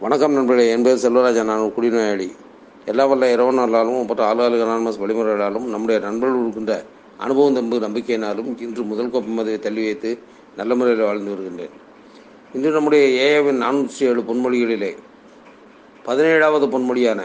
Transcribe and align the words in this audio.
வணக்கம் 0.00 0.32
நண்பர்களே 0.32 0.70
என் 0.70 0.82
பேர் 0.82 1.00
செல்வராஜன் 1.02 1.44
நான் 1.44 1.72
குடிநோயாளி. 1.76 2.32
எல்லா 2.84 3.06
வல்ல 3.06 3.34
இரவனாலும் 3.34 4.06
மற்ற 4.06 4.34
ஆளுகளுக்கு 4.34 4.64
அனானமஸ் 4.64 4.98
வழிமுறைகளாலும் 5.02 5.64
நம்முடைய 5.64 6.00
நண்பர்கள் 6.00 6.40
இருக்கின்ற 6.40 6.84
அனுபவம் 7.16 7.54
தம்பு 7.54 7.78
நம்பிக்கையினாலும் 7.78 8.60
இன்று 8.60 8.82
முதல் 8.82 9.10
கோப்பமதை 9.10 9.58
தள்ளி 9.58 9.84
வைத்து 9.84 10.18
நல்ல 10.56 10.74
முறையில் 10.74 11.04
வாழ்ந்து 11.04 11.30
வருகின்றேன். 11.30 11.70
இன்று 12.52 12.70
நம்முடைய 12.70 13.04
ஏஏவின் 13.26 13.62
நானூற்றி 13.62 14.00
ஏழு 14.00 14.22
பொன்மொழிகளிலே 14.22 14.96
பதினேழாவது 16.06 16.68
பொன்மொழியான 16.74 17.24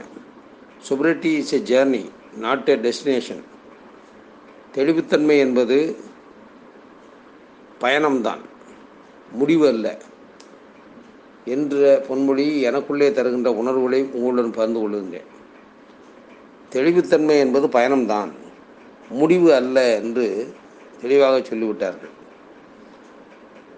sobriety 0.89 1.33
is 1.41 1.53
a 1.53 1.61
journey 1.71 2.09
not 2.37 2.69
a 2.69 2.77
destination. 2.77 3.43
தெளிவுத்தன்மை 4.75 5.37
என்பது 5.39 5.95
பயணம்தான் 7.81 8.45
முடிவு 9.31 9.67
அல்ல. 9.67 10.09
என்ற 11.45 12.03
பொன்மொழி 12.07 12.45
எனக்குள்ளே 12.69 13.11
தருகின்ற 13.11 13.51
உணர்வுகளை 13.53 14.09
உங்களுடன் 14.13 14.51
பகிர்ந்து 14.51 14.79
கொள்கின்றேன் 14.79 15.29
தெளிவுத்தன்மை 16.73 17.39
என்பது 17.39 17.69
பயணம்தான். 17.69 18.31
முடிவு 19.09 19.53
அல்ல 19.53 19.95
என்று 19.95 20.53
தெளிவாக 21.01 21.37
சொல்லிவிட்டார்கள். 21.37 22.13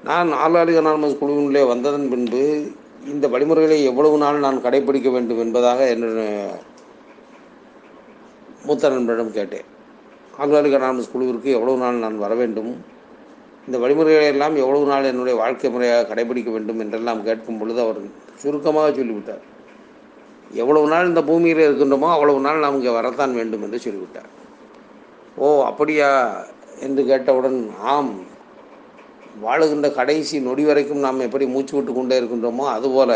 நான் 0.04 0.30
ஆளாளிக 0.32 0.82
அனானமஸ் 0.82 1.20
குழுவினுள்ளே 1.22 1.68
வந்ததன் 1.68 2.10
பின்பு 2.10 2.72
இந்த 3.06 3.28
வழிமுறைகளை 3.28 3.84
எவ்வளவு 3.84 4.18
நாள் 4.18 4.40
நான் 4.40 4.64
கடைபிடிக்க 4.64 5.12
வேண்டும் 5.12 5.40
என்பதாக 5.40 5.90
என்னுடைய 5.90 6.60
மூத்த 8.66 8.90
நண்பரிடம் 8.90 9.32
கேட்டேன். 9.32 9.66
ஆளாளிக 10.40 10.78
அனானமஸ் 10.80 11.12
குழுவிற்கு 11.12 11.52
எவ்வளவு 11.52 11.78
நாள் 11.78 11.96
நான் 11.96 12.18
வர 12.18 12.36
வேண்டும்? 12.36 12.92
இந்த 13.68 13.78
வழிமுறைகளை 13.84 14.28
எல்லாம் 14.34 14.56
எவ்வளவு 14.62 14.86
நாள் 14.92 15.10
என்னுடைய 15.12 15.36
வாழ்க்கை 15.42 15.70
முறையாக 15.74 16.08
கடைபிடிக்க 16.10 16.50
வேண்டும் 16.56 16.82
என்றெல்லாம் 16.84 17.22
கேட்கும் 17.28 17.60
பொழுது 17.60 17.80
அவர் 17.86 18.00
சுருக்கமாக 18.42 18.88
சொல்லிவிட்டார். 18.98 19.44
எவ்வளவு 20.62 20.88
நாள் 20.94 21.10
இந்த 21.12 21.22
பூமியில் 21.30 21.64
இருக்கின்றோமோ 21.68 22.10
அவ்வளவு 22.16 22.42
நாள் 22.48 22.64
நாம் 22.64 22.78
இங்கே 22.80 22.94
வரத்தான் 22.98 23.38
வேண்டும் 23.40 23.64
என்று 23.68 23.80
சொல்லிவிட்டார். 23.86 24.30
ஓ 25.44 25.46
அப்படியா 25.70 26.10
என்று 26.86 27.02
கேட்டவுடன் 27.12 27.58
ஆம் 27.94 28.14
வாழுகின்ற 29.46 29.88
கடைசி 30.00 30.36
நொடி 30.48 30.64
வரைக்கும் 30.70 31.06
நாம் 31.06 31.26
எப்படி 31.28 31.46
மூச்சு 31.54 31.74
விட்டு 31.76 31.92
கொண்டே 31.94 32.18
இருக்கின்றோமோ 32.20 32.66
அதுபோல 32.76 33.12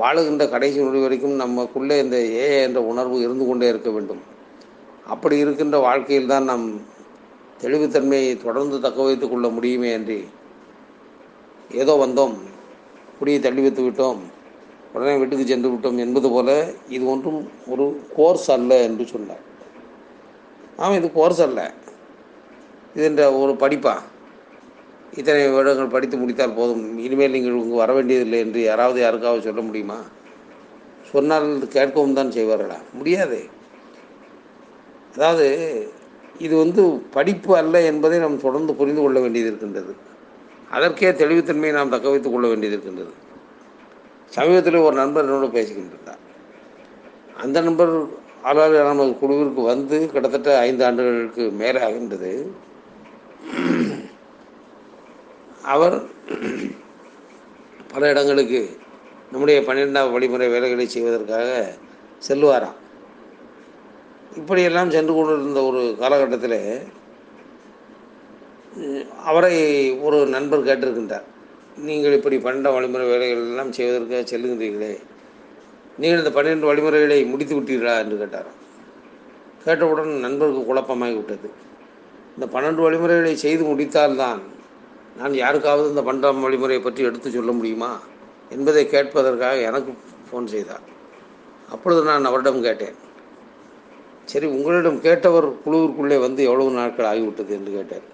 வாழுகின்ற 0.00 0.44
கடைசி 0.54 0.78
நொடி 0.86 1.00
வரைக்கும் 1.04 1.40
நமக்குள்ளே 1.42 1.96
இந்த 2.04 2.16
ஏ 2.42 2.46
என்ற 2.66 2.80
உணர்வு 2.90 3.16
இருந்து 3.26 3.44
கொண்டே 3.46 3.68
இருக்க 3.72 3.90
வேண்டும். 3.96 4.22
அப்படி 5.14 5.36
இருக்கின்ற 5.44 5.76
வாழ்க்கையில் 5.86 6.32
தான் 6.32 6.48
நாம் 6.50 6.66
தெளிவுத்தன்மையை 7.62 8.42
தொடர்ந்து 8.42 8.80
தக்க 8.80 9.02
வைத்துக் 9.02 9.30
கொள்ள 9.30 9.48
முடியுமே 9.48 9.90
என்று 9.92 10.18
ஏதோ 11.82 12.06
வந்தோம். 12.06 12.34
குடியை 13.18 13.40
தள்ளி 13.40 13.62
வைத்து 13.62 13.82
விட்டோம். 13.82 14.20
உடனே 14.92 15.16
வீட்டுக்கு 15.16 15.46
சென்று 15.46 15.68
விட்டோம் 15.70 15.98
என்பது 15.98 16.30
போல 16.30 16.50
இது 16.88 17.06
ஒன்றும் 17.06 17.50
ஒரு 17.66 18.02
கோர்ஸ் 18.16 18.50
அல்ல 18.50 18.82
என்று 18.82 19.06
சொன்னார். 19.06 19.42
ஆமாம் 20.76 20.96
இது 20.96 21.12
கோர்ஸ் 21.12 21.42
அல்ல. 21.42 21.74
இது 22.94 23.04
என்ற 23.04 23.32
ஒரு 23.32 23.52
படிப்பா? 23.52 23.94
இத்தனை 25.16 25.48
வருடங்கள் 25.48 25.94
படித்து 25.94 26.16
முடித்தால் 26.16 26.54
போதும். 26.54 26.98
இனிமேல் 26.98 27.30
நீங்கள் 27.30 27.60
இங்கு 27.62 27.74
வர 27.74 27.92
வேண்டியதில்லை 27.92 28.38
என்று 28.38 28.62
யாராவது 28.62 29.00
யாருக்காவது 29.00 29.42
சொல்ல 29.42 29.60
முடியுமா? 29.60 29.98
சொன்னால் 31.12 31.48
கேட்கவும் 31.76 32.12
தான் 32.12 32.30
செய்வார்களா? 32.30 32.78
முடியாது. 32.92 33.38
அதாவது 35.14 35.46
இது 36.46 36.54
வந்து 36.56 36.82
படிப்பு 37.16 37.52
அல்ல 37.60 37.80
என்பதை 37.90 38.18
நாம் 38.24 38.44
தொடர்ந்து 38.46 38.72
புரிந்து 38.80 39.02
கொள்ள 39.02 39.18
வேண்டியது 39.24 39.50
இருக்கின்றது. 39.50 39.92
அதற்கே 40.76 41.10
தெளிவுத்தன்மையை 41.22 41.74
நாம் 41.78 41.92
தக்க 41.94 42.12
வைத்துக் 42.12 42.34
கொள்ள 42.34 42.46
வேண்டியது 42.48 42.76
இருக்கின்றது. 42.76 43.12
சமீபத்தில் 44.36 44.86
ஒரு 44.86 44.96
நண்பர் 45.02 45.26
என்னோடு 45.26 45.48
பேசிக்கின்றார் 45.58 46.22
அந்த 47.42 47.58
நண்பர் 47.66 47.92
ஆளாளரான 48.48 48.90
நமது 48.90 49.12
குழுவிற்கு 49.20 49.62
வந்து 49.72 49.96
கிட்டத்தட்ட 50.12 50.50
ஐந்து 50.68 50.82
ஆண்டுகளுக்கு 50.88 51.44
மேலே 51.60 51.80
ஆகின்றது 51.88 52.32
அவர் 55.74 55.96
பல 57.92 58.10
இடங்களுக்கு 58.12 58.60
நம்முடைய 59.32 59.58
பன்னிரெண்டாவது 59.68 60.14
வழிமுறை 60.16 60.48
வேலைகளை 60.54 60.86
செய்வதற்காக 60.88 61.48
செல்லுவாராம். 62.28 62.78
இப்படியெல்லாம் 64.36 64.92
சென்று 64.94 65.12
கொண்டிருந்த 65.14 65.60
ஒரு 65.70 65.80
காலகட்டத்தில் 66.00 66.60
அவரை 69.30 69.54
ஒரு 70.06 70.18
நண்பர் 70.34 70.66
கேட்டிருக்கின்றார். 70.68 71.26
நீங்கள் 71.88 72.16
இப்படி 72.16 72.36
பன்னெண்டாம் 72.44 72.76
வழிமுறை 72.76 73.06
வேலைகள் 73.10 73.46
எல்லாம் 73.50 73.72
செய்வதற்காக 73.76 74.22
செல்லுகின்றீர்களே 74.32 74.92
நீங்கள் 76.00 76.20
இந்த 76.22 76.32
பன்னிரெண்டு 76.36 76.68
வழிமுறைகளை 76.70 77.18
முடித்து 77.30 77.54
விட்டீர்களா? 77.56 77.94
என்று 78.02 78.18
கேட்டார் 78.22 78.50
கேட்டவுடன் 79.64 80.12
நண்பருக்கு 80.26 80.62
குழப்பமாகி 80.68 81.16
விட்டது 81.18 81.48
இந்த 82.34 82.46
பன்னெண்டு 82.54 82.84
வழிமுறைகளை 82.86 83.34
செய்து 83.44 83.64
முடித்தால்தான் 83.70 84.42
நான் 85.18 85.34
யாருக்காவது 85.42 85.90
இந்த 85.92 86.02
பன்னெண்டாம் 86.08 86.44
வழிமுறையை 86.46 86.82
பற்றி 86.82 87.08
எடுத்து 87.08 87.28
சொல்ல 87.30 87.52
முடியுமா? 87.58 87.90
என்பதை 88.54 88.84
கேட்பதற்காக 88.92 89.56
எனக்கு 89.70 89.90
ஃபோன் 90.28 90.52
செய்தார். 90.52 90.84
அப்பொழுது 91.74 92.02
நான் 92.10 92.28
அவரிடம் 92.30 92.66
கேட்டேன். 92.66 92.96
சரி 94.30 94.46
உங்களிடம் 94.56 95.02
கேட்டவர் 95.06 95.46
குழுவிற்குள்ளே 95.64 96.16
வந்து 96.24 96.40
எவ்வளவு 96.48 96.78
நாட்கள் 96.78 97.10
ஆகிவிட்டது 97.10 97.52
என்று 97.58 97.70
கேட்டார். 97.76 98.06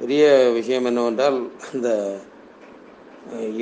பெரிய 0.00 0.24
விஷயம் 0.56 0.88
என்னவென்றால் 0.90 1.38
அந்த 1.72 1.88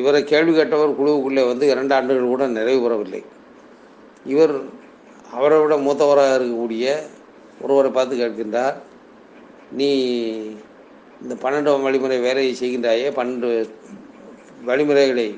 இவரை 0.01 0.21
கேள்வி 0.31 0.53
கேட்டவர் 0.57 0.99
குழுவுக்குள்ளே 1.01 1.43
வந்து 1.51 1.65
இரண்டு 1.73 1.95
ஆண்டுகள் 1.97 2.33
கூட 2.33 2.47
நிறைவு 2.59 2.81
பெறவில்லை. 2.85 3.23
இவர் 4.33 4.55
அவரை 5.37 5.59
விட 5.61 5.75
மூத்தவராக 5.85 6.37
இருக்கக்கூடிய 6.39 6.87
ஒருவரை 7.65 7.91
பார்த்து 7.97 8.21
கேட்கின்றார் 8.23 8.77
நீ 9.79 9.91
இந்த 11.23 11.35
பன்னெண்டாம் 11.45 11.87
வழிமுறை 11.87 12.19
வேலையை 12.27 12.53
செய்கின்றாயே 12.61 13.09
பன்னெண்டு 13.19 13.51
வழிமுறைகளை 14.69 15.29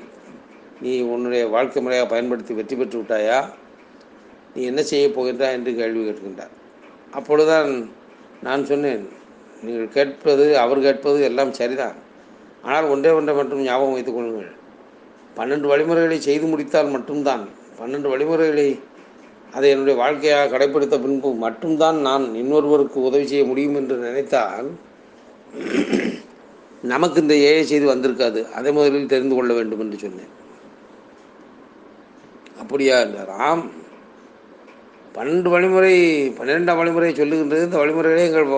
நீ 0.83 0.93
உன்னுடைய 1.13 1.43
வாழ்க்கை 1.55 1.81
முறையாக 1.83 2.09
பயன்படுத்தி 2.13 2.53
வெற்றி 2.59 2.75
பெற்று 2.75 2.97
விட்டாயா? 3.01 3.37
நீ 4.55 4.63
என்ன 4.63 4.83
செய்ய 4.83 5.07
போகின்றாய் 5.07 5.55
என்று 5.57 5.75
கேள்வி 5.75 6.09
கேட்கின்றார். 6.09 6.53
அப்பொழுதுதான் 7.11 7.89
நான் 8.43 8.65
சொன்னேன் 8.65 9.09
நீங்கள் 9.63 9.89
கேட்பது 9.89 10.57
அவர் 10.57 10.79
கேட்பது 10.79 11.21
எல்லாம் 11.21 11.53
சரிதான். 11.53 11.95
ஆனால் 12.61 12.85
ஒன்றே 12.85 13.09
ஒன்றை 13.09 13.35
மட்டும் 13.35 13.61
ஞாபகம் 13.61 13.93
வைத்துக் 13.93 14.15
கொள்ளுங்கள். 14.15 14.51
பன்னெண்டு 15.37 15.67
வழிமுறைகளை 15.67 16.19
செய்து 16.19 16.45
முடித்தால் 16.45 16.89
மட்டும்தான் 16.89 17.49
பன்னெண்டு 17.79 18.09
வழிமுறைகளை 18.09 18.79
அதை 19.51 19.69
என்னுடைய 19.69 19.99
வாழ்க்கையாக 19.99 20.57
கடைப்பிடித்த 20.57 21.01
பின்பு 21.01 21.33
மட்டும்தான் 21.33 21.97
நான் 21.97 22.35
இன்னொருவருக்கு 22.35 23.01
உதவி 23.01 23.27
செய்ய 23.27 23.45
முடியும் 23.45 23.75
என்று 23.75 23.95
நினைத்தால் 23.95 24.69
நமக்கு 26.81 27.21
இந்த 27.21 27.33
ஏஐ 27.33 27.61
செய்து 27.61 27.95
வந்திருக்காது. 27.95 28.51
அதை 28.51 28.71
முதலில் 28.71 29.07
தெரிந்து 29.07 29.35
கொள்ள 29.35 29.53
வேண்டும் 29.53 29.79
என்று 29.79 29.97
சொன்னேன். 29.97 30.33
அப்படியா? 32.59 32.99
என்றார். 32.99 33.29
ஆம். 33.29 33.71
பன்னெண்டு 35.15 35.49
வழிமுறை 35.53 35.93
பன்னிரெண்டாம் 36.37 36.79
வழிமுறை 36.79 37.11
சொல்லுகின்றது. 37.19 37.65
இந்த 37.67 37.77
வழிமுறைகளை 37.81 38.23
எங்கள் 38.29 38.49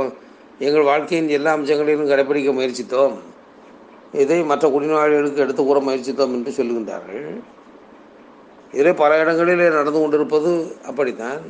எங்கள் 0.67 0.87
வாழ்க்கையின் 0.89 1.33
எல்லா 1.37 1.51
அம்சங்களிலும் 1.57 2.11
கடைப்பிடிக்க 2.11 2.51
முயற்சித்தோம். 2.59 3.15
இதை 4.21 4.37
மற்ற 4.51 4.65
குடிநோயாளிகளுக்கு 4.75 5.43
எடுத்து 5.45 5.63
கூற 5.63 5.79
முயற்சித்தோம் 5.87 6.33
என்று 6.37 6.51
சொல்லுகின்றார்கள். 6.59 7.27
இதில் 8.77 8.99
பல 9.01 9.19
இடங்களிலே 9.23 9.67
நடந்து 9.77 9.99
கொண்டிருப்பது 9.99 10.51
அப்படித்தான். 10.89 11.43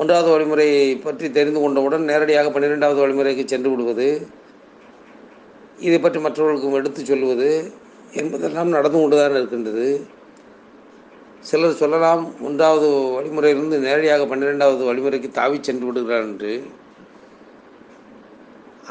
ஒன்றாவது 0.00 0.28
வழிமுறையை 0.34 0.84
பற்றி 1.06 1.26
தெரிந்து 1.38 1.60
கொண்டவுடன் 1.62 2.04
நேரடியாக 2.10 2.50
பன்னிரெண்டாவது 2.56 3.00
வழிமுறைக்கு 3.04 3.44
சென்று 3.52 3.70
விடுவது 3.72 4.08
இதை 5.86 5.98
பற்றி 5.98 6.20
மற்றவர்களுக்கும் 6.26 6.78
எடுத்து 6.80 7.00
சொல்லுவது 7.10 7.50
என்பதெல்லாம் 8.20 8.74
நடந்து 8.76 8.98
கொண்டுதான் 9.00 9.36
இருக்கின்றது. 9.40 9.88
சிலர் 11.40 11.80
சொல்லலாம் 11.80 12.22
ஒன்றாவது 12.42 12.88
வழிமுறையிலிருந்து 13.16 13.78
நேரடியாக 13.78 14.26
பன்னிரெண்டாவது 14.26 14.82
வழிமுறைக்கு 14.88 15.28
தாவி 15.30 15.58
சென்று 15.60 15.86
விடுகிறார் 15.86 16.22
என்று. 16.22 16.52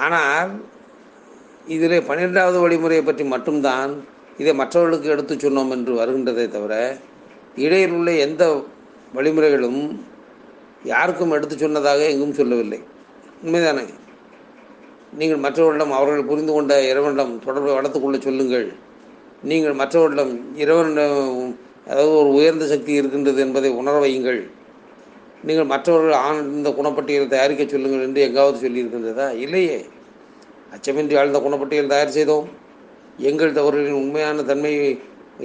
ஆனால் 0.06 0.52
இதில் 1.68 2.06
பன்னிரெண்டாவது 2.06 2.58
வழிமுறையை 2.64 3.04
பற்றி 3.04 3.24
மட்டும்தான் 3.24 3.92
இதை 4.38 4.54
மற்றவர்களுக்கு 4.54 5.10
எடுத்து 5.10 5.36
சொன்னோம் 5.36 5.72
என்று 5.72 5.94
வருகின்றதை 6.00 6.48
தவிர 6.48 6.74
இடையில் 7.56 7.92
உள்ள 7.92 8.12
எந்த 8.12 8.66
வழிமுறைகளும் 9.16 9.82
யாருக்கும் 10.84 11.32
எடுத்து 11.32 11.58
சொன்னதாக 11.58 12.02
எங்கும் 12.14 12.34
சொல்லவில்லை. 12.34 12.80
உண்மைதானே? 13.44 13.86
நீங்கள் 15.20 15.38
மற்றவர்களிடம் 15.38 15.92
அவர்கள் 15.92 16.26
புரிந்து 16.26 16.54
கொண்ட 16.54 16.74
இறைவனிடம் 16.84 17.40
தொடர்பை 17.46 17.74
வளர்த்துக்கொள்ள 17.74 18.20
சொல்லுங்கள். 18.20 18.68
நீங்கள் 19.44 19.74
மற்றவர்களிடம் 19.74 20.56
இறைவனிடம் 20.56 21.58
அதாவது 21.90 22.14
ஒரு 22.22 22.30
உயர்ந்த 22.38 22.66
சக்தி 22.72 22.92
இருக்கின்றது 23.00 23.40
என்பதை 23.46 23.70
உணர 23.82 23.96
வையுங்கள். 24.04 24.40
நீங்கள் 25.48 25.72
மற்றவர்கள் 25.74 26.16
ஆழ்ந்த 26.26 26.70
குணப்பட்டியலை 26.80 27.28
தயாரிக்க 27.34 27.64
சொல்லுங்கள் 27.74 28.06
என்று 28.08 28.22
எங்காவது 28.28 28.58
சொல்லியிருக்கின்றதா? 28.64 29.28
இல்லையே. 29.46 29.78
அச்சமின்றி 30.76 31.18
ஆழ்ந்த 31.22 31.40
குணப்பட்டியல் 31.46 31.94
தயார் 31.94 32.16
செய்தோம். 32.18 32.48
எங்கள் 33.30 33.58
தவறுகளின் 33.60 34.02
உண்மையான 34.04 34.44
தன்மையை 34.50 34.90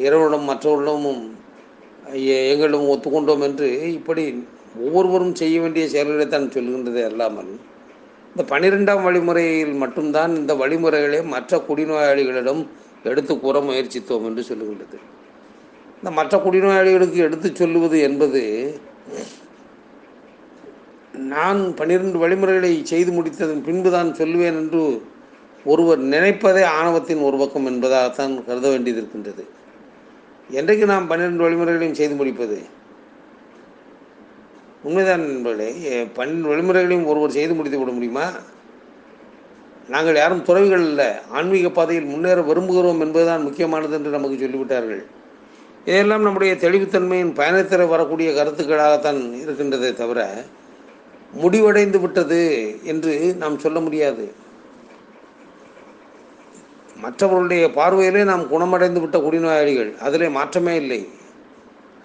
இறைவனிடம் 0.06 0.48
மற்றவர்களிடமும் 0.50 1.22
எங்களிடம் 2.52 2.90
ஒத்துக்கொண்டோம் 2.92 3.44
என்று 3.48 3.68
இப்படி 3.98 4.24
ஒவ்வொருவரும் 4.86 5.38
செய்ய 5.40 5.56
வேண்டிய 5.60 5.84
செயல்களை 5.94 6.26
தான் 6.28 6.52
சொல்கின்றதே 6.54 7.02
அல்லாமல் 7.10 7.50
இந்த 8.32 8.42
பனிரெண்டாம் 8.52 9.02
வழிமுறையில் 9.06 9.74
மட்டும்தான் 9.82 10.32
இந்த 10.40 10.52
வழிமுறைகளை 10.62 11.20
மற்ற 11.34 11.58
குடிநோயாளிகளிடம் 11.68 12.62
எடுத்து 13.10 13.34
கூற 13.38 13.56
முயற்சித்தோம் 13.68 14.26
என்று 14.28 14.42
சொல்லுகின்றது. 14.50 14.98
இந்த 16.02 16.14
மற்ற 16.14 16.38
குடிநோயாளிகளுக்கு 16.38 17.14
எடுத்து 17.14 17.54
சொல்லுவது 17.54 18.00
என்பது 18.00 18.74
நான் 21.12 21.74
பன்னிரண்டு 21.74 22.18
வழிமுறைகளை 22.18 22.80
செய்து 22.84 23.12
முடித்ததன் 23.12 23.62
பின்புதான் 23.62 24.12
சொல்லுவேன் 24.12 24.44
என்று 24.44 25.02
ஒருவர் 25.64 26.00
நினைப்பதே 26.00 26.64
ஆணவத்தின் 26.64 27.22
ஒரு 27.22 27.36
பக்கம் 27.36 27.66
என்பதாகத்தான் 27.66 28.44
கருத 28.44 28.68
வேண்டியது 28.68 28.96
இருக்கின்றது. 28.96 29.46
என்றைக்கு 30.50 30.86
நாம் 30.86 31.06
பன்னிரண்டு 31.06 31.42
வழிமுறைகளையும் 31.42 31.94
செய்து 31.94 32.14
முடிப்பது? 32.14 32.62
உண்மைதான் 34.82 35.20
நண்பர்களே 35.20 35.82
எ- 35.82 36.06
பன்னிரண்டு 36.06 36.48
வழிமுறைகளையும் 36.48 37.06
ஒருவர் 37.06 37.30
செய்து 37.30 37.54
முடித்து 37.54 37.78
விட 37.78 37.90
முடியுமா? 37.90 38.30
நாங்கள் 39.88 40.16
யாரும் 40.16 40.42
துறவிகள் 40.42 40.80
இல்லை 40.80 41.06
ஆன்மீக 41.30 41.70
பாதையில் 41.70 42.04
முன்னேற 42.04 42.40
விரும்புகிறோம் 42.40 43.00
என்பதுதான் 43.00 43.42
முக்கியமானது 43.42 43.92
என்று 43.92 44.10
நமக்கு 44.10 44.36
சொல்லிவிட்டார்கள். 44.36 45.20
இதெல்லாம் 45.90 46.26
நம்முடைய 46.26 46.52
தெளிவுத்தன்மையின் 46.64 47.32
பயணத்தில் 47.38 47.92
வரக்கூடிய 47.92 48.28
கருத்துக்களாகத்தான் 48.36 49.20
இருக்கின்றதே 49.42 49.90
தவிர 50.02 50.20
முடிவடைந்து 51.42 51.98
விட்டது 52.00 52.40
என்று 52.90 53.12
நாம் 53.42 53.62
சொல்ல 53.64 53.80
முடியாது. 53.80 54.24
மற்றவர்களுடைய 57.04 57.64
பார்வையிலே 57.78 58.22
நாம் 58.30 58.44
குணமடைந்து 58.52 59.00
விட்ட 59.04 59.18
குடிநோயாளிகள் 59.18 59.90
அதிலே 60.06 60.28
மாற்றமே 60.38 60.74
இல்லை. 60.82 61.00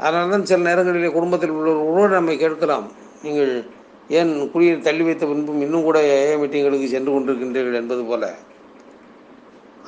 அதனால 0.03 0.31
தான் 0.31 0.47
சில 0.49 0.59
நேரங்களிலே 0.69 1.11
குடும்பத்தில் 1.17 1.55
உள்ளவர்களோடு 1.57 2.17
நம்மை 2.17 2.37
கேட்கலாம் 2.43 2.87
நீங்கள் 3.25 3.51
ஏன் 4.19 4.31
குடியை 4.53 4.73
தள்ளி 4.87 5.03
வைத்த 5.07 5.25
பின்பும் 5.25 5.63
இன்னும் 5.65 5.87
கூட 5.87 5.99
ஏஏ 6.15 6.33
மீட்டிங்களுக்கு 6.41 6.87
சென்று 6.95 7.11
கொண்டிருக்கின்றீர்கள் 7.13 7.79
என்பது 7.81 8.03
போல. 8.11 8.25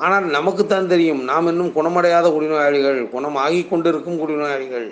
ஆனால் 0.05 0.25
நமக்குத்தான் 0.37 0.91
தெரியும் 0.91 1.21
நாம் 1.29 1.49
இன்னும் 1.51 1.71
குணமடையாத 1.77 2.27
குடிநோயாளிகள் 2.35 2.99
குணமாகி 3.13 3.61
கொண்டிருக்கும் 3.71 4.19
குடிநோயாளிகள். 4.21 4.87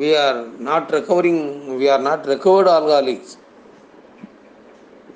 We 0.00 0.08
are 0.24 0.40
not 0.68 0.90
recovering 0.96 1.42
we 1.80 1.86
are 1.94 2.04
not 2.08 2.26
recovered 2.32 2.70
alcoholics 2.76 3.34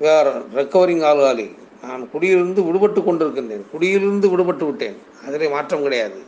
we 0.00 0.08
are 0.16 0.30
recovering 0.58 1.04
alcoholic 1.10 1.54
நான் 1.84 2.02
குடியிலிருந்து 2.12 2.60
விடுபட்டு 2.68 3.00
கொண்டிருக்கின்றேன் 3.08 3.64
குடியிலிருந்து 3.72 4.26
விடுபட்டு 4.32 4.64
விட்டேன். 4.68 4.96
அதிலே 5.26 5.48
மாற்றம் 5.54 5.84
கிடையாது. 5.86 6.18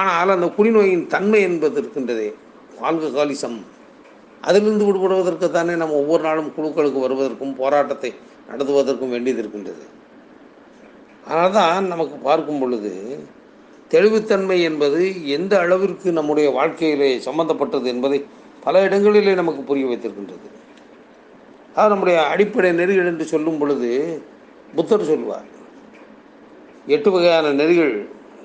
ஆனால் 0.00 0.34
அந்த 0.36 0.48
குடிநோயின் 0.56 1.06
தன்மை 1.14 1.40
என்பது 1.48 1.78
இருக்கின்றதே 1.82 2.28
ஆல்கஹாலிசம் 2.88 3.58
அதிலிருந்து 4.48 4.84
விடுபடுவதற்கு 4.88 5.48
தானே 5.56 5.72
நம்ம 5.80 5.96
ஒவ்வொரு 6.02 6.22
நாளும் 6.28 6.52
குழுக்களுக்கு 6.56 7.00
வருவதற்கும் 7.06 7.56
போராட்டத்தை 7.62 8.10
நடத்துவதற்கும் 8.50 9.12
வேண்டியது 9.14 9.42
இருக்கின்றது. 9.42 9.82
அதனால் 11.30 11.56
தான் 11.58 11.84
நமக்கு 11.92 12.16
பார்க்கும் 12.28 12.60
பொழுது 12.60 12.92
தெளிவுத்தன்மை 13.90 14.56
என்பது 14.68 15.00
எந்த 15.36 15.52
அளவிற்கு 15.58 16.08
நம்முடைய 16.12 16.48
வாழ்க்கையிலே 16.56 17.10
சம்பந்தப்பட்டது 17.26 17.86
என்பதை 17.94 18.18
பல 18.64 18.82
இடங்களிலே 18.86 19.34
நமக்கு 19.34 19.62
புரிய 19.62 19.84
வைத்திருக்கின்றது. 19.90 20.48
அது 21.76 21.90
நம்முடைய 21.92 22.18
அடிப்படை 22.32 22.70
நெறிகள் 22.80 23.10
என்று 23.12 23.24
சொல்லும் 23.24 23.58
பொழுது 23.58 23.90
புத்தர் 24.74 25.08
சொல்வார் 25.10 25.48
எட்டு 26.86 27.08
வகையான 27.10 27.52
நெறிகள் 27.60 27.94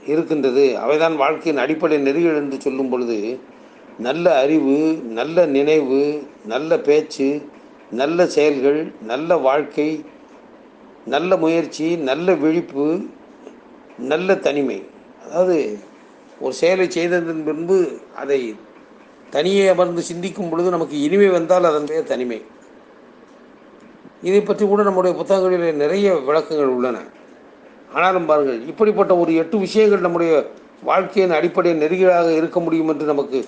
இருக்கின்றது. 0.05 0.65
அவைதான் 0.83 1.15
வாழ்க்கையின் 1.23 1.63
அடிப்படை 1.65 1.97
நெறிகள் 2.07 2.39
என்று 2.41 2.57
சொல்லும் 2.61 2.91
பொழுது 2.93 3.19
நல்ல 3.99 4.25
அறிவு 4.43 4.77
நல்ல 5.19 5.45
நினைவு 5.57 6.01
நல்ல 6.45 6.77
பேச்சு 6.87 7.29
நல்ல 7.91 8.27
செயல்கள் 8.35 8.81
நல்ல 9.01 9.37
வாழ்க்கை 9.47 9.89
நல்ல 11.13 11.31
முயற்சி 11.37 11.87
நல்ல 12.09 12.27
விழிப்பு 12.43 12.85
நல்ல 14.11 14.29
தனிமை. 14.45 14.77
அதாவது 15.25 15.57
ஒரு 16.39 16.53
செயலை 16.61 16.87
செய்ததன் 16.89 17.45
பின்பு 17.47 17.77
அதை 18.21 18.39
தனியே 19.29 19.65
அமர்ந்து 19.73 20.01
சிந்திக்கும் 20.09 20.49
பொழுது 20.49 20.69
நமக்கு 20.75 20.95
இனிமை 21.05 21.29
வந்தால் 21.37 21.69
அதன் 21.71 21.89
பெயர் 21.91 22.11
தனிமை. 22.13 22.39
இதை 24.27 24.41
பற்றி 24.41 24.65
கூட 24.65 24.81
நம்முடைய 24.83 25.13
புத்தகங்களில் 25.15 25.81
நிறைய 25.83 26.13
விளக்கங்கள் 26.27 26.73
உள்ளன. 26.75 26.97
ஆனாலும் 27.93 28.29
பாருங்கள் 28.29 28.61
இப்படிப்பட்ட 28.71 29.13
ஒரு 29.17 29.31
எட்டு 29.41 29.57
விஷயங்கள் 29.57 30.05
நம்முடைய 30.05 30.31
வாழ்க்கையின் 30.83 31.37
அடிப்படை 31.39 31.73
நெறிகளாக 31.83 32.29
இருக்க 32.39 32.59
முடியும் 32.59 32.89
என்று 32.93 33.05
நமக்கு 33.13 33.39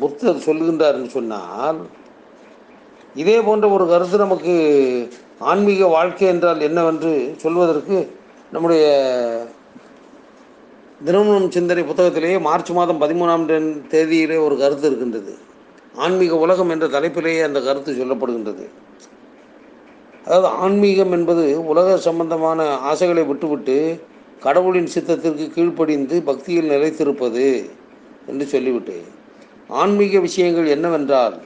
புத்தர் 0.00 0.44
சொல்லுகின்றார் 0.46 0.98
சொன்னால் 1.16 1.78
இதே 3.22 3.36
போன்ற 3.46 3.66
ஒரு 3.68 3.84
கருத்து 3.86 4.16
நமக்கு 4.24 4.54
ஆன்மீக 5.50 5.86
வாழ்க்கை 5.96 6.26
என்றால் 6.32 6.60
என்னவென்று 6.68 7.12
சொல்வதற்கு 7.42 7.96
நம்முடைய 8.54 8.84
தினமும் 11.06 11.46
சிந்தனை 11.54 11.82
புத்தகத்திலேயே 11.84 12.36
மார்ச் 12.46 12.72
மாதம் 12.76 13.00
பதிமூணாம் 13.02 13.46
தேதியிலே 13.92 14.36
ஒரு 14.46 14.54
கருத்து 14.62 14.86
இருக்கின்றது. 14.90 15.32
ஆன்மீக 16.04 16.36
உலகம் 16.44 16.72
என்ற 16.74 16.86
தலைப்பிலேயே 16.94 17.42
அந்த 17.48 17.60
கருத்து 17.66 17.92
சொல்லப்படுகின்றது. 18.00 18.64
அதாவது 20.26 20.48
ஆன்மீகம் 20.64 21.14
என்பது 21.16 21.44
உலக 21.72 21.96
சம்பந்தமான 22.08 22.66
ஆசைகளை 22.90 23.24
விட்டுவிட்டு 23.30 23.78
கடவுளின் 24.44 24.92
சித்தத்திற்கு 24.94 25.46
கீழ்ப்படிந்து 25.56 26.16
பக்தியில் 26.28 26.72
நிலைத்திருப்பது 26.74 27.46
என்று 28.30 28.46
சொல்லிவிட்டு 28.54 28.96
ஆன்மீக 29.82 30.20
விஷயங்கள் 30.26 30.72
என்னவென்றால் 30.76 31.36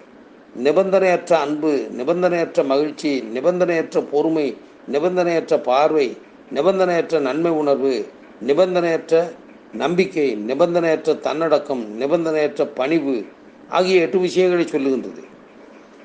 நிபந்தனையற்ற 0.54 1.32
அன்பு 1.32 1.72
நிபந்தனையற்ற 1.96 2.66
மகிழ்ச்சி 2.66 3.22
நிபந்தனையற்ற 3.34 4.00
பொறுமை 4.10 4.56
நிபந்தனையற்ற 4.92 5.56
பார்வை 5.62 6.16
நிபந்தனையற்ற 6.54 7.20
நன்மை 7.20 7.52
உணர்வு 7.52 8.06
நிபந்தனையற்ற 8.46 9.30
நம்பிக்கை 9.72 10.36
நிபந்தனையற்ற 10.46 11.20
தன்னடக்கம் 11.20 12.00
நிபந்தனையற்ற 12.00 12.64
பணிவு 12.74 13.24
ஆகிய 13.68 14.00
எட்டு 14.00 14.18
விஷயங்களை 14.18 14.64
சொல்லுகின்றது. 14.64 15.22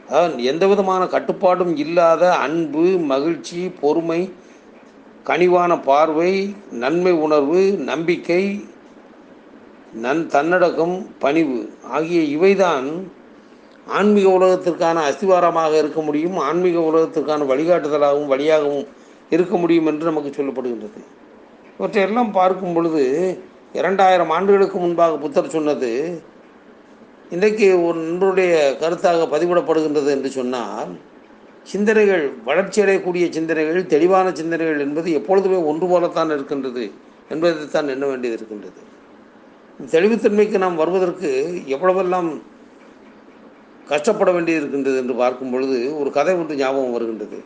அதாவது 0.08 0.44
எந்த 0.44 0.68
விதமான 0.68 1.06
கட்டுப்பாடும் 1.06 1.78
இல்லாத 1.78 2.38
அன்பு 2.38 2.86
மகிழ்ச்சி 2.98 3.72
பொறுமை 3.82 4.34
கனிவான 5.24 5.82
பார்வை 5.84 6.56
நன்மை 6.72 7.12
உணர்வு 7.12 7.62
நம்பிக்கை 7.78 8.44
நன் 9.94 10.28
தன்னடக்கம் 10.28 11.08
பணிவு 11.20 11.70
ஆகிய 11.90 12.22
இவைதான் 12.38 12.88
ஆன்மீக 13.88 14.30
உலகத்திற்கான 14.30 14.98
அஸ்திவாரமாக 15.10 15.78
இருக்க 15.78 16.02
முடியும் 16.02 16.38
ஆன்மீக 16.38 16.80
உலகத்திற்கான 16.80 17.46
வழிகாட்டுதலாகவும் 17.46 18.26
வழியாகவும் 18.26 18.86
இருக்க 19.30 19.58
முடியும் 19.58 19.88
என்று 19.88 20.06
நமக்கு 20.12 20.30
சொல்லப்படுகின்றது. 20.30 21.00
இவற்றையெல்லாம் 21.78 22.32
பார்க்கும் 22.32 22.74
பொழுது 22.74 23.04
இரண்டாயிரம் 23.74 24.30
ஆண்டுகளுக்கு 24.30 24.78
முன்பாக 24.80 25.18
புத்தர் 25.18 25.50
சொன்னது 25.50 26.22
இன்றைக்கு 27.30 27.84
ஒரு 27.84 27.98
நண்பருடைய 28.00 28.54
கருத்தாக 28.82 29.28
பதிவிடப்படுகின்றது 29.28 30.10
என்று 30.12 30.30
சொன்னால் 30.30 30.92
சிந்தனைகள் 31.64 32.32
வளர்ச்சியடையக்கூடிய 32.46 33.30
சிந்தனைகள் 33.30 33.86
தெளிவான 33.86 34.32
சிந்தனைகள் 34.32 34.80
என்பது 34.80 35.14
எப்பொழுதுமே 35.14 35.56
ஒன்று 35.56 35.88
போலத்தான் 35.88 36.32
இருக்கின்றது 36.32 36.92
என்பதைத்தான் 37.30 37.88
எண்ண 37.88 38.06
வேண்டியது 38.06 38.38
இருக்கின்றது. 38.38 38.82
தெளிவுத்தன்மைக்கு 39.92 40.58
நாம் 40.58 40.76
வருவதற்கு 40.76 41.30
எவ்வளவெல்லாம் 41.68 42.30
கஷ்டப்பட 43.88 44.32
வேண்டி 44.32 44.52
இருக்கின்றது 44.52 44.98
என்று 44.98 45.14
பார்க்கும் 45.14 45.52
பொழுது 45.52 46.00
ஒரு 46.00 46.12
கதை 46.12 46.34
ஒன்று 46.34 46.56
ஞாபகம் 46.56 46.92
வருகின்றது. 46.92 47.44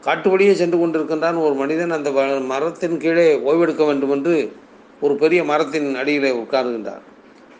காட்டு 0.00 0.30
வழியே 0.30 0.54
சென்று 0.54 0.78
கொண்டிருக்கின்றான் 0.78 1.44
ஒரு 1.44 1.54
மனிதன் 1.54 1.90
அந்த 1.90 2.10
வ- 2.10 2.44
மரத்தின் 2.44 2.98
கீழே 2.98 3.36
ஓய்வெடுக்க 3.36 3.86
வேண்டும் 3.86 4.10
என்று 4.10 4.52
ஒரு 5.00 5.14
பெரிய 5.14 5.44
மரத்தின் 5.44 5.94
அடியிலே 5.94 6.30
உட்கார்கின்றார் 6.30 7.00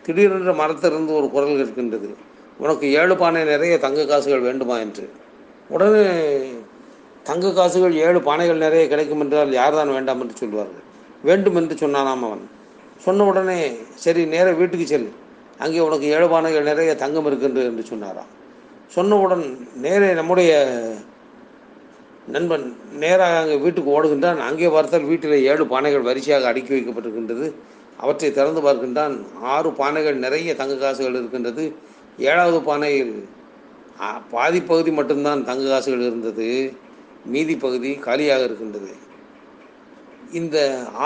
திடீரென்று 0.03 0.53
மரத்திலிருந்து 0.53 1.13
ஒரு 1.13 1.29
குரல் 1.29 1.49
கேட்கின்றது. 1.49 2.13
உனக்கு 2.57 2.93
ஏழு 2.93 3.17
பானை 3.17 3.43
நிறைய 3.43 3.77
தங்க 3.77 4.05
காசுகள் 4.05 4.39
வேண்டுமா 4.39 4.77
என்று. 4.77 5.09
உடனே 5.69 6.39
தங்க 7.23 7.53
காசுகள் 7.53 7.93
ஏழு 7.93 8.19
பானைகள் 8.19 8.55
நிறைய 8.55 8.87
கிடைக்கும் 8.87 9.19
என்றால் 9.19 9.51
யார்தான் 9.51 9.93
வேண்டாம் 9.93 10.21
என்று 10.21 10.35
சொல்வார்கள். 10.35 10.81
வேண்டும் 11.23 11.55
என்று 11.55 11.75
சொன்னானாம் 11.75 12.23
அவன். 12.23 12.49
சொன்ன 12.97 13.25
உடனே 13.25 13.77
சரி 13.95 14.25
நேர 14.25 14.51
வீட்டுக்கு 14.51 14.87
செல். 14.87 15.09
அங்கே 15.63 15.79
உனக்கு 15.87 16.07
ஏழு 16.15 16.27
பானைகள் 16.33 16.69
நிறைய 16.71 16.91
தங்கம் 17.03 17.27
இருக்கின்றது 17.29 17.69
என்று 17.71 17.83
சொன்னாராம். 17.91 18.29
சொன்னவுடன் 18.95 19.45
நேரே 19.85 20.09
நம்முடைய 20.19 20.51
நண்பன் 22.35 22.65
நேராக 23.01 23.39
அங்கே 23.41 23.57
வீட்டுக்கு 23.63 23.93
ஓடுகின்றான். 23.97 24.39
அங்கே 24.47 24.69
பார்த்தால் 24.75 25.09
வீட்டில் 25.11 25.35
ஏழு 25.51 25.63
பானைகள் 25.73 26.07
வரிசையாக 26.09 26.49
அடுக்கி 26.51 26.71
வைக்கப்பட்டிருக்கின்றது. 26.75 27.47
அவற்றை 28.03 28.29
திறந்து 28.37 28.61
பார்க்கின்றான். 28.67 29.15
ஆறு 29.53 29.69
பானைகள் 29.81 30.17
நிறைய 30.25 30.53
தங்க 30.61 30.75
காசுகள் 30.83 31.17
இருக்கின்றது. 31.19 31.63
ஏழாவது 32.29 32.59
பானையில் 32.69 33.13
பாதிப்பகுதி 33.99 34.29
பாதி 34.33 34.59
பகுதி 34.69 34.91
மட்டும்தான் 34.97 35.41
தங்க 35.49 35.63
காசுகள் 35.71 36.05
இருந்தது. 36.07 36.47
மீதி 37.33 37.55
பகுதி 37.63 37.91
காலியாக 38.05 38.43
இருக்கின்றது. 38.47 38.91
இந்த 40.39 40.57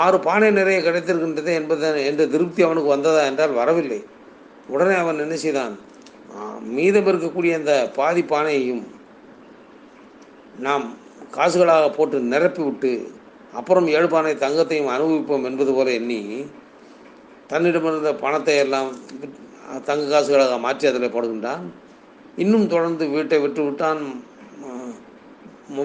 ஆறு 0.02 0.18
பானை 0.26 0.48
நிறைய 0.60 0.78
கிடைத்திருக்கின்றது 0.86 1.50
என்பதை 1.60 1.90
என்ற 2.10 2.22
திருப்தி 2.34 2.62
அவனுக்கு 2.66 2.90
வந்ததா 2.94 3.22
என்றால் 3.30 3.58
வரவில்லை. 3.60 4.00
உடனே 4.72 4.94
அவன் 5.02 5.22
என்ன 5.24 5.36
செய்தான்? 5.44 5.74
மீதம் 6.76 7.08
இருக்கக்கூடிய 7.10 7.52
அந்த 7.60 7.72
பாதி 7.96 8.22
பானையையும் 8.32 8.84
நாம் 10.66 10.84
காசுகளாக 11.36 11.86
போட்டு 11.96 12.16
நிரப்பி 12.32 12.62
விட்டு 12.66 12.92
அப்புறம் 13.58 13.86
ஏழு 13.96 14.08
பானை 14.12 14.34
தங்கத்தையும் 14.44 14.92
அனுபவிப்போம் 14.94 15.46
என்பது 15.48 15.72
போல 15.76 15.90
எண்ணி 15.98 16.20
தன்னிடமிருந்த 17.50 18.12
பணத்தை 18.22 18.54
எல்லாம் 18.64 18.90
தங்க 19.88 20.04
காசுகளாக 20.12 20.56
மாற்றி 20.64 20.84
அதில் 20.90 21.14
போடுகின்றான். 21.14 21.64
இன்னும் 22.42 22.70
தொடர்ந்து 22.74 23.04
வீட்டை 23.14 23.38
விட்டு 23.44 23.62
விட்டான். 23.66 24.00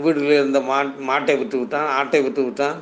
வீடுகளில் 0.03 0.39
இருந்த 0.39 0.59
மா 0.69 0.77
மாட்டை 1.09 1.35
விட்டு 1.41 1.57
விட்டான் 1.59 1.87
ஆட்டை 1.97 2.19
விட்டு 2.25 2.41
விட்டான். 2.47 2.77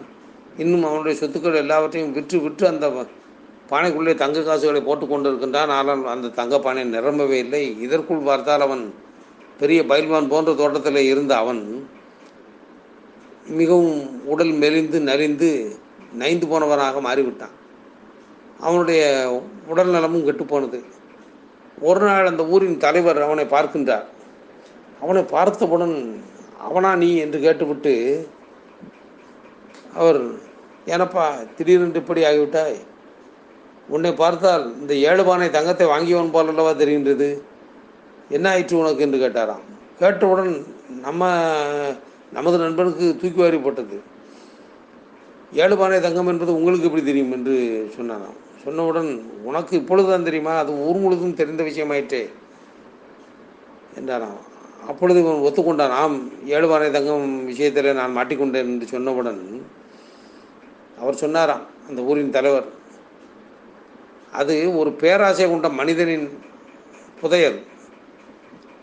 இன்னும் 0.63 0.85
அவனுடைய 0.89 1.15
சொத்துக்கள் 1.19 1.61
எல்லாவற்றையும் 1.63 2.15
விற்று 2.17 2.37
விற்று 2.45 2.65
அந்த 2.71 2.87
பானைக்குள்ளே 3.69 4.13
தங்க 4.15 4.41
காசுகளை 4.41 4.81
போட்டு 4.81 5.05
கொண்டிருக்கின்றான். 5.05 5.71
ஆனால் 5.77 6.05
அந்த 6.05 6.33
தங்க 6.39 6.59
பானை 6.59 6.83
நிரம்பவே 6.83 7.37
இல்லை. 7.39 7.63
இதற்குள் 7.81 8.27
பார்த்தால் 8.29 8.61
அவன் 8.61 8.83
பெரிய 9.59 9.83
பயில்வான் 9.83 10.31
போன்ற 10.33 10.53
தோட்டத்தில் 10.53 10.99
இருந்த 11.11 11.33
அவன் 11.37 11.61
மிகவும் 13.59 14.25
உடல் 14.25 14.53
மெலிந்து 14.63 14.99
நலிந்து 15.01 15.49
நைந்து 16.21 16.45
போனவனாக 16.47 16.99
மாறிவிட்டான். 17.07 17.55
அவனுடைய 18.59 19.01
உடல் 19.67 19.95
நலமும் 19.95 20.25
கெட்டுப்போனது 20.27 20.79
ஒரு 21.81 22.01
நாள் 22.05 22.25
அந்த 22.25 22.43
ஊரின் 22.45 22.77
தலைவர் 22.77 23.21
அவனை 23.21 23.45
பார்க்கின்றார். 23.45 24.07
அவனை 25.01 25.21
பார்த்தவுடன் 25.23 25.97
அவனா 26.67 26.91
நீ? 26.95 27.09
என்று 27.17 27.39
கேட்டுவிட்டு 27.39 27.93
அவர் 29.93 30.21
ஏனப்பா 30.93 31.25
திடீரென்று 31.55 31.99
இப்படி 31.99 32.21
ஆகிவிட்டாய். 32.23 32.77
உன்னை 33.89 34.13
பார்த்தால் 34.13 34.79
இந்த 34.79 34.95
ஏழு 34.95 35.25
பானை 35.25 35.49
தங்கத்தை 35.49 35.87
வாங்கியவன் 35.87 36.33
போலல்லவா 36.33 36.71
தெரிகின்றது? 36.71 37.41
என்ன 38.29 38.49
ஆயிற்று 38.49 38.77
உனக்கு? 38.77 39.03
என்று 39.03 39.27
கேட்டாராம். 39.27 39.63
கேட்டவுடன் 39.99 40.65
நம்ம 41.01 41.31
நமது 42.33 42.57
நண்பனுக்கு 42.57 43.17
தூக்கி 43.21 43.41
வாரி 43.41 43.57
போட்டது. 43.57 44.01
ஏழு 45.53 45.77
பானை 45.77 46.01
தங்கம் 46.01 46.27
என்பது 46.27 46.55
உங்களுக்கு 46.55 46.85
எப்படி 46.85 47.03
தெரியும்? 47.03 47.31
என்று 47.31 47.55
சொன்னாராம். 47.95 48.45
சொன்னவுடன் 48.65 49.21
உனக்கு 49.43 49.77
இப்பொழுதுதான் 49.77 50.23
தெரியுமா? 50.23 50.57
அது 50.57 50.71
ஊர் 50.71 50.95
முழுதும் 50.95 51.33
தெரிந்த 51.33 51.63
விஷயமாயிற்றே 51.63 52.29
என்றாராம். 53.95 54.39
அப்பொழுது 54.87 55.19
இவன் 55.23 55.43
ஒத்துக்கொண்டான். 55.47 55.89
ஆம் 55.89 56.47
ஏழு 56.47 56.67
பானை 56.67 56.91
தங்கம் 56.91 57.45
விஷயத்தில் 57.45 57.93
நான் 57.93 58.17
மாட்டிக்கொண்டேன் 58.17 58.69
என்று 58.71 58.99
சொன்னவுடன் 58.99 59.61
அவர் 61.01 61.15
சொன்னாராம் 61.15 61.61
அந்த 61.89 62.01
ஊரின் 62.01 62.29
தலைவர் 62.29 62.75
அது 64.31 64.77
ஒரு 64.77 64.91
பேராசை 64.91 65.49
கொண்ட 65.49 65.69
மனிதனின் 65.69 66.27
புதையல் 67.21 67.59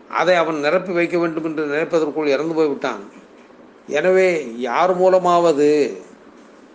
அதை. 0.08 0.34
அவன் 0.36 0.58
நிரப்பி 0.60 0.92
வைக்க 0.92 1.18
வேண்டும் 1.18 1.44
என்று 1.44 1.64
நினைப்பதற்குள் 1.66 2.34
இறந்து 2.34 2.54
போய்விட்டான் 2.54 3.04
எனவே 3.86 4.28
யார் 4.56 5.00
மூலமாவது 5.00 5.96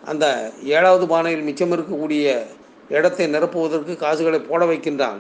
அந்த 0.06 0.52
ஏழாவது 0.64 1.06
பானையில் 1.06 1.44
மிச்சம் 1.44 1.72
இருக்கக்கூடிய 1.72 2.46
இடத்தை 2.90 3.26
நிரப்புவதற்கு 3.28 3.96
காசுகளை 3.96 4.40
போட 4.40 4.66
வைக்கின்றான். 4.66 5.20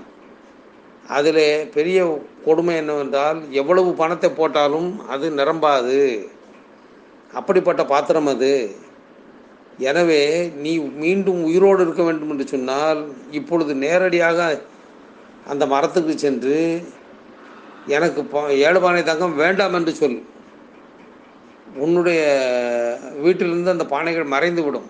அதில் 1.08 1.70
பெரிய 1.70 2.00
கொடுமை 2.46 2.75
என்னவென்றால் 2.75 3.51
எவ்வளவு 3.51 3.94
பணத்தை 3.94 4.29
போட்டாலும் 4.29 5.08
அது 5.08 5.29
நிரம்பாது. 5.29 6.29
அப்படிப்பட்ட 7.34 7.86
பாத்திரம் 7.86 8.25
அது. 8.25 8.75
எனவே 9.80 10.52
நீ 10.56 10.78
மீண்டும் 10.78 11.44
உயிரோடு 11.44 11.82
இருக்க 11.82 12.04
வேண்டும் 12.04 12.30
என்று 12.30 12.48
சொன்னால் 12.48 13.08
இப்பொழுது 13.32 13.76
நேரடியாக 13.76 14.62
அந்த 15.48 15.66
மரத்துக்கு 15.66 16.18
சென்று 16.18 16.82
எனக்கு 17.88 18.24
ப- 18.24 18.80
பானை 18.82 19.04
தங்கம் 19.04 19.36
வேண்டாம் 19.36 19.74
என்று 19.74 19.96
சொல். 19.96 20.24
உன்னுடைய 21.76 22.22
வீட்டிலிருந்து 23.22 23.72
அந்த 23.72 23.84
பானைகள் 23.84 24.26
மறைந்து 24.26 24.64
விடும் 24.64 24.90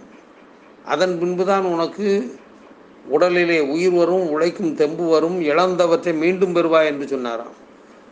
அதன் 0.86 1.20
பின்புதான் 1.20 1.64
உனக்கு 1.64 2.38
உடலிலே 3.12 3.60
உயிர் 3.60 3.92
வரும் 3.92 4.30
உழைக்கும் 4.30 4.76
தெம்பு 4.76 5.06
வரும் 5.08 5.42
இழந்தவற்றை 5.42 6.14
மீண்டும் 6.14 6.56
பெறுவாய் 6.56 6.86
என்று 6.86 7.08
சொன்னாராம். 7.08 7.56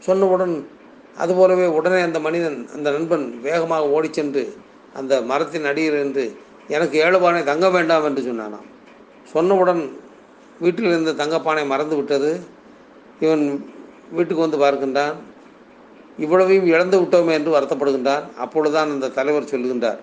சொன்னவுடன் 0.06 0.66
அதுபோலவே 1.18 1.66
உடனே 1.68 2.02
அந்த 2.02 2.20
மனிதன் 2.20 2.70
அந்த 2.76 2.92
நண்பன் 2.92 3.40
வேகமாக 3.42 3.90
ஓடிச் 3.90 4.14
சென்று 4.14 4.56
அந்த 4.94 5.22
மரத்தின் 5.22 5.66
அடியில் 5.66 6.00
என்று 6.00 6.38
எனக்கு 6.68 6.98
ஏழு 6.98 7.20
பானை 7.20 7.44
தங்க 7.44 7.70
வேண்டாம் 7.70 8.04
என்று 8.04 8.34
சொன்னானாம். 8.34 8.68
சொன்னவுடன் 9.34 9.92
வீட்டில் 10.60 10.86
இருந்த 10.86 11.26
தங்கப்பானை 11.26 11.66
மறந்து 11.66 11.96
விட்டது. 11.96 12.40
இவன் 13.20 13.74
வீட்டுக்கு 14.12 14.50
வந்து 14.50 14.58
பார்க்கின்றான். 14.58 15.14
இவ்வளவையும் 16.18 16.66
இழந்து 16.66 17.02
விட்டோமே 17.02 17.32
என்று 17.32 17.60
வருத்தப்படுகின்றான். 17.60 18.36
அப்பொழுதுதான் 18.36 18.90
அந்த 18.90 19.10
தலைவர் 19.10 19.44
சொல்லுகின்றார். 19.44 19.98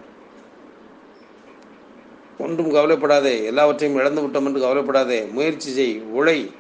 ஒன்றும் 2.39 2.71
கவலைப்படாதே 2.71 3.45
எல்லாவற்றையும் 3.45 3.99
இழந்து 3.99 4.23
விட்டோம் 4.23 4.45
என்று 4.45 4.61
கவலைப்படாதே. 4.61 5.25
முயற்சி 5.25 5.73
செய் 5.73 6.03
உழை. 6.17 6.53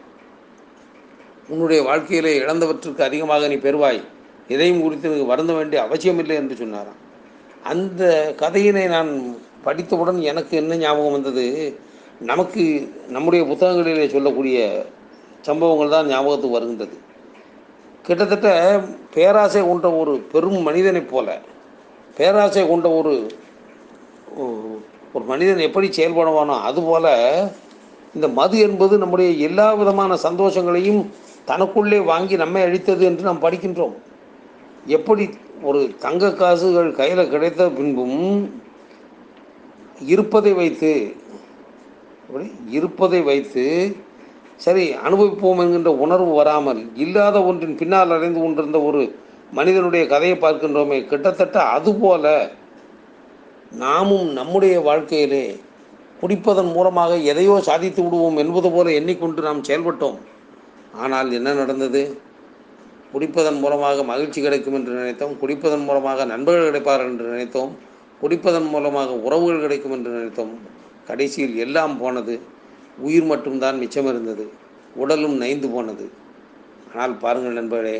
உன்னுடைய 1.49 1.83
வாழ்க்கையிலே 1.83 2.39
இழந்தவற்றுக்கு 2.39 3.01
அதிகமாக 3.01 3.49
நீ 3.49 3.55
பெறுவாய். 3.55 4.03
எதையும் 4.49 4.83
குறித்து 4.83 5.09
எனக்கு 5.09 5.27
வருந்த 5.27 5.53
வேண்டிய 5.53 5.83
அவசியமில்லை 5.83 6.37
என்று 6.37 6.57
சொன்னாராம். 6.57 7.01
அந்த 7.63 8.35
கதையினை 8.37 8.89
நான் 8.89 9.37
படித்தவுடன் 9.67 10.21
எனக்கு 10.31 10.55
என்ன 10.63 10.77
ஞாபகம் 10.85 11.17
வந்தது? 11.17 11.47
நமக்கு 12.31 12.65
நம்முடைய 13.15 13.43
புத்தகங்களிலே 13.51 14.07
சொல்லக்கூடிய 14.15 14.59
சம்பவங்கள் 15.49 15.95
தான் 15.95 16.11
ஞாபகத்துக்கு 16.13 16.57
வருகின்றது. 16.57 16.97
கிட்டத்தட்ட 18.07 18.49
பேராசை 19.15 19.61
கொண்ட 19.67 19.89
ஒரு 20.01 20.13
பெரும் 20.33 20.61
மனிதனைப் 20.69 21.11
போல 21.13 21.29
பேராசை 22.19 22.63
கொண்ட 22.69 22.87
ஒரு 22.99 23.13
ஒரு 25.15 25.25
மனிதன் 25.31 25.67
எப்படி 25.67 25.89
செயல்படுவானோ 25.89 26.55
அதுபோல் 26.69 27.11
இந்த 28.17 28.27
மது 28.39 28.57
என்பது 28.67 28.95
நம்முடைய 29.03 29.31
எல்லா 29.49 29.67
விதமான 29.81 30.17
சந்தோஷங்களையும் 30.27 31.01
தனக்குள்ளே 31.51 31.99
வாங்கி 32.11 32.35
நம்மை 32.43 32.61
அழித்தது 32.67 33.03
என்று 33.11 33.27
நாம் 33.29 33.45
படிக்கின்றோம். 33.45 33.95
எப்படி 34.97 35.25
ஒரு 35.69 35.81
தங்க 36.05 36.31
காசுகள் 36.41 36.91
கையில் 36.93 37.31
கிடைத்த 37.31 37.69
பின்பும் 37.79 38.21
இருப்பதை 40.01 40.53
வைத்து 40.61 40.93
இருப்பதை 42.71 43.21
வைத்து 43.23 43.65
சரி 44.65 44.85
அனுபவிப்போம் 45.07 45.61
என்கின்ற 45.63 45.91
உணர்வு 46.05 46.33
வராமல் 46.41 46.81
இல்லாத 46.95 47.37
ஒன்றின் 47.43 47.79
பின்னால் 47.81 48.15
அடைந்து 48.17 48.41
கொண்டிருந்த 48.41 48.79
ஒரு 48.81 49.03
மனிதனுடைய 49.53 50.07
கதையை 50.13 50.37
பார்க்கின்றோமே 50.39 50.99
கிட்டத்தட்ட 51.07 51.57
அதுபோல 51.77 52.33
நாமும் 53.83 54.29
நம்முடைய 54.33 54.75
வாழ்க்கையிலே 54.89 55.45
குடிப்பதன் 56.21 56.71
மூலமாக 56.77 57.17
எதையோ 57.31 57.55
சாதித்து 57.69 58.01
விடுவோம் 58.03 58.37
என்பது 58.43 58.69
போல 58.71 58.93
எண்ணிக்கொண்டு 58.99 59.41
நாம் 59.47 59.67
செயல்பட்டோம். 59.69 60.19
ஆனால் 61.03 61.31
என்ன 61.33 61.53
நடந்தது? 61.53 62.03
குடிப்பதன் 63.13 63.59
மூலமாக 63.61 64.03
மகிழ்ச்சி 64.03 64.41
கிடைக்கும் 64.41 64.75
என்று 64.75 64.93
நினைத்தோம் 65.01 65.35
குடிப்பதன் 65.41 65.85
மூலமாக 65.89 66.25
நண்பர்கள் 66.25 66.69
கிடைப்பார்கள் 66.69 67.11
என்று 67.13 67.27
நினைத்தோம். 67.33 67.73
குடிப்பதன் 68.25 68.69
மூலமாக 68.75 69.15
உறவுகள் 69.27 69.65
கிடைக்கும் 69.65 69.95
என்று 69.97 70.11
நினைத்தோம். 70.11 70.53
கடைசியில் 71.09 71.57
எல்லாம் 71.57 71.95
போனது 71.99 72.35
உயிர் 72.99 73.31
மட்டும்தான் 73.31 73.81
மிச்சம் 73.83 74.09
இருந்தது. 74.13 74.45
உடலும் 74.97 75.37
நைந்து 75.37 75.69
போனது. 75.69 76.07
ஆனால் 76.91 77.15
பாருங்கள் 77.17 77.59
நண்பர்களே 77.61 77.97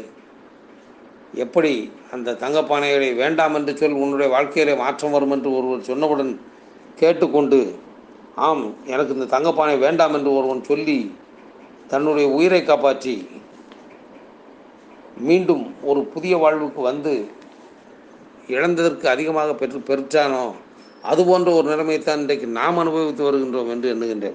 எப்படி 1.45 1.73
அந்த 2.13 2.35
தங்கப்பானைகளை 2.43 3.09
வேண்டாம் 3.15 3.55
என்று 3.55 3.73
சொல் 3.77 4.01
உன்னுடைய 4.03 4.29
வாழ்க்கையிலே 4.31 4.75
மாற்றம் 4.75 5.15
வரும் 5.15 5.35
என்று 5.37 5.49
ஒருவர் 5.59 5.89
சொன்னவுடன் 5.91 6.33
கேட்டுக்கொண்டு 7.01 7.59
ஆம் 8.49 8.65
எனக்கு 8.87 9.15
இந்த 9.15 9.27
தங்கப்பானை 9.35 9.75
வேண்டாம் 9.79 10.15
என்று 10.19 10.31
ஒருவன் 10.33 10.63
சொல்லி 10.63 10.99
தன்னுடைய 11.89 12.27
உயிரை 12.29 12.61
காப்பாற்றி 12.63 13.15
மீண்டும் 15.21 15.65
ஒரு 15.83 16.01
புதிய 16.15 16.37
வாழ்வுக்கு 16.37 16.81
வந்து 16.83 17.13
இழந்ததற்கு 18.49 19.07
அதிகமாக 19.07 19.55
பெற்று 19.55 19.79
பெற்றானோ 19.79 20.51
அதுபோன்ற 21.03 21.53
ஒரு 21.53 21.77
நிலைமைத்தான் 21.77 22.17
இன்றைக்கு 22.17 22.47
நாம் 22.47 22.79
அனுபவித்து 22.79 23.25
வருகின்றோம் 23.25 23.69
என்று 23.69 23.95
எண்ணுகின்றேன். 23.95 24.35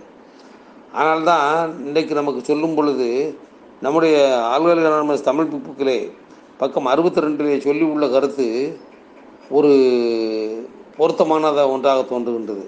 ஆனால்தான் 0.94 1.80
இன்றைக்கு 1.80 2.16
நமக்கு 2.16 2.44
சொல்லும் 2.44 2.76
பொழுது 2.76 3.38
நம்முடைய 3.82 4.42
ஆல்கலைக் 4.56 4.92
அனானமஸ் 4.92 5.22
தமிழ் 5.22 5.46
புக்கிலே 5.46 6.12
பக்கம் 6.58 6.86
அறுபத்தி 6.86 7.22
ரெண்டிலே 7.22 7.60
சொல்லி 7.60 7.82
உள்ள 7.82 8.08
கருத்து 8.08 8.78
ஒரு 9.50 9.70
பொருத்தமானத 10.98 11.70
ஒன்றாக 11.70 12.02
தோன்றுகின்றது. 12.02 12.68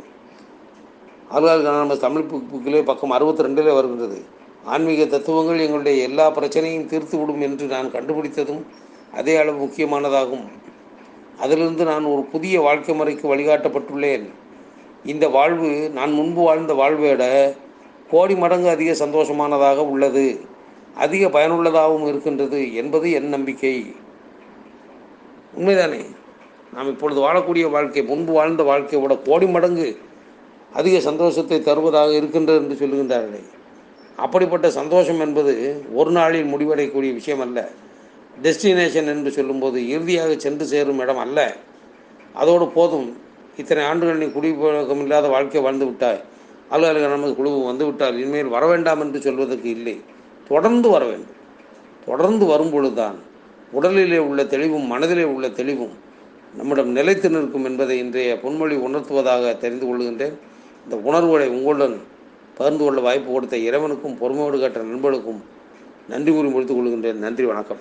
ஆல்கலைக் 1.32 1.68
அனானமஸ் 1.68 1.98
தமிழ் 1.98 2.26
புக் 2.32 2.44
புக்கிலே 2.54 2.84
பக்கம் 2.84 3.10
அறுபத்தி 3.10 3.44
ரெண்டிலே 3.44 3.74
வருகின்றது. 3.74 4.22
ஆன்மீக 4.66 5.06
தத்துவங்கள் 5.06 5.60
எங்களுடைய 5.60 6.04
எல்லா 6.04 6.32
பிரச்சனையும் 6.32 6.86
தீர்த்து 6.86 7.18
விடும் 7.18 7.42
என்று 7.42 7.66
நான் 7.66 7.92
கண்டுபிடித்ததும் 7.92 8.64
அதே 9.14 9.36
அளவு 9.36 9.66
முக்கியமானதாகும். 9.66 10.48
அதிலிருந்து 11.42 11.84
நான் 11.86 12.04
ஒரு 12.04 12.22
புதிய 12.22 12.62
வாழ்க்கை 12.62 12.96
முறைக்கு 12.96 13.36
வழிகாட்டப்பட்டுள்ளேன். 13.36 14.26
இந்த 15.06 15.30
வாழ்வு 15.30 15.90
நான் 15.94 16.12
முன்பு 16.12 16.42
வாழ்ந்த 16.42 16.74
வாழ்வை 16.74 17.10
விட 17.10 17.26
கோடி 18.10 18.36
மடங்கு 18.36 18.70
அதிக 18.70 19.06
சந்தோஷமானதாக 19.06 19.78
உள்ளது. 19.78 20.40
அதிக 20.96 21.28
பயனுள்ளதாகவும் 21.28 22.08
இருக்கின்றது 22.08 22.74
என்பது 22.76 23.12
என் 23.12 23.28
நம்பிக்கை. 23.28 23.96
உண்மைதானே? 25.58 26.06
நாம் 26.74 26.88
இப்பொழுது 26.88 27.22
வாழக்கூடிய 27.22 27.70
வாழ்க்கை 27.70 28.04
முன்பு 28.04 28.34
வாழ்ந்த 28.34 28.64
வாழ்க்கையோட 28.64 29.20
கோடி 29.30 29.48
மடங்கு 29.48 29.98
அதிக 30.74 31.00
சந்தோஷத்தை 31.00 31.62
தருவதாக 31.62 32.12
இருக்கின்றது 32.14 32.60
என்று 32.60 32.78
சொல்லுகின்றார்களே. 32.82 33.44
அப்படிப்பட்ட 34.16 34.72
சந்தோஷம் 34.72 35.20
என்பது 35.20 35.54
ஒரு 35.94 36.12
நாளில் 36.12 36.54
முடிவடையக்கூடிய 36.54 37.14
விஷயம் 37.14 37.40
அல்ல 37.40 37.70
டெஸ்டினேஷன் 38.44 39.10
என்று 39.14 39.32
சொல்லும்போது 39.32 39.90
இறுதியாக 39.90 40.36
சென்று 40.38 40.66
சேரும் 40.66 41.00
இடம் 41.00 41.18
அல்ல. 41.18 41.56
அதோடு 42.34 42.68
போதும். 42.68 43.18
இத்தனை 43.58 43.84
ஆண்டுகள் 43.84 44.18
நீ 44.18 44.26
குடிப்பழக்கம் 44.26 45.02
இல்லாத 45.02 45.28
வாழ்க்கை 45.28 45.62
வாழ்ந்து 45.62 45.86
விட்டாய். 45.86 46.22
அலுவலக 46.70 47.08
நமது 47.08 47.36
குழு 47.36 47.64
வந்து 47.66 47.86
விட்டால் 47.86 48.18
இனிமேல் 48.18 48.46
வர 48.46 48.68
வேண்டாம் 48.68 49.00
என்று 49.00 49.22
சொல்வதற்கு 49.22 49.70
இல்லை. 49.70 50.02
தொடர்ந்து 50.48 50.90
வர 50.90 51.06
வேண்டும். 51.06 51.40
தொடர்ந்து 52.06 52.46
வரும்பொழுதுதான் 52.46 53.16
உடலிலே 53.82 54.18
உள்ள 54.18 54.46
தெளிவும் 54.46 54.88
மனதிலே 54.88 55.24
உள்ள 55.24 55.50
தெளிவும் 55.50 55.94
நம்மிடம் 56.56 56.90
நிலைத்து 56.90 57.30
நிற்கும் 57.30 57.66
என்பதை 57.66 57.98
இன்றைய 57.98 58.40
பொன்மொழி 58.44 58.76
உணர்த்துவதாக 58.78 59.58
தெரிந்து 59.58 59.86
கொள்கின்றேன். 59.86 60.34
இந்த 60.84 60.96
உணர்வுகளை 61.04 61.50
உங்களுடன் 61.50 62.02
பகிர்ந்து 62.58 62.84
கொள்ள 62.84 63.02
வாய்ப்பு 63.02 63.32
கொடுத்த 63.32 63.58
இறைவனுக்கும் 63.58 64.18
பொறுமையோடு 64.18 64.60
கேட்ட 64.60 64.80
நண்பர்களுக்கும் 64.80 65.44
நன்றி 66.10 66.32
கூறி 66.32 66.48
முடித்துக் 66.48 66.78
கொள்கின்றேன். 66.78 67.14
நன்றி 67.14 67.46
வணக்கம். 67.46 67.78